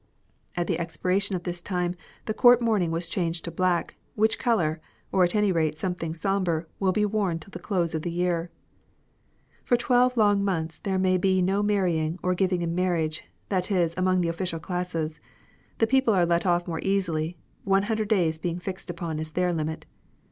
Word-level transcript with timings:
At 0.57 0.65
the 0.65 0.79
expiration 0.79 1.35
of 1.35 1.43
this 1.43 1.61
time 1.61 1.95
the 2.25 2.33
Court 2.33 2.59
mourn 2.59 2.81
ing 2.81 2.89
was 2.89 3.05
changed 3.05 3.45
to 3.45 3.51
black, 3.51 3.97
which 4.15 4.39
colour, 4.39 4.81
or 5.11 5.23
at 5.23 5.35
any 5.35 5.51
rate 5.51 5.77
something 5.77 6.15
sombre, 6.15 6.65
will 6.79 6.91
be 6.91 7.05
worn 7.05 7.37
till 7.37 7.51
the 7.51 7.59
close 7.59 7.93
of 7.93 8.01
the 8.01 8.09
year. 8.09 8.49
For 9.63 9.77
twelve 9.77 10.17
long 10.17 10.43
months 10.43 10.79
there 10.79 10.97
may 10.97 11.19
be 11.19 11.39
no 11.43 11.61
marrying 11.61 12.17
or 12.23 12.33
giving 12.33 12.63
in 12.63 12.73
marriage, 12.73 13.25
that 13.49 13.69
is 13.69 13.93
among 13.95 14.21
the 14.21 14.27
official 14.29 14.59
classes; 14.59 15.19
the 15.77 15.85
people 15.85 16.15
are 16.15 16.25
let 16.25 16.47
off 16.47 16.67
more 16.67 16.81
easily, 16.81 17.37
one 17.63 17.83
hundred 17.83 18.07
days 18.07 18.39
being 18.39 18.57
fixed 18.57 18.89
upon 18.89 19.19
as 19.19 19.33
their 19.33 19.53
limit. 19.53 19.85